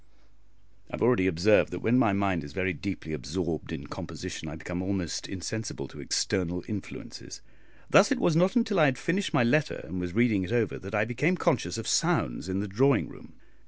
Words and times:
I 0.89 0.95
have 0.95 1.03
already 1.03 1.27
observed 1.27 1.69
that, 1.69 1.81
when 1.81 1.95
my 1.99 2.11
mind 2.11 2.43
is 2.43 2.53
very 2.53 2.73
deeply 2.73 3.13
absorbed 3.13 3.71
in 3.71 3.85
composition, 3.85 4.47
I 4.47 4.55
become 4.55 4.81
almost 4.81 5.27
insensible 5.27 5.87
to 5.89 5.99
external 6.01 6.63
influences: 6.67 7.39
thus 7.87 8.11
it 8.11 8.17
was 8.17 8.35
not 8.35 8.55
until 8.55 8.79
I 8.79 8.85
had 8.85 8.97
finished 8.97 9.31
my 9.31 9.43
letter, 9.43 9.79
and 9.83 10.01
was 10.01 10.13
reading 10.15 10.43
it 10.43 10.51
over, 10.51 10.79
that 10.79 10.95
I 10.95 11.05
became 11.05 11.37
conscious 11.37 11.77
of 11.77 11.87
sounds 11.87 12.49
in 12.49 12.61
the 12.61 12.67
drawing 12.67 13.09
room. 13.09 13.33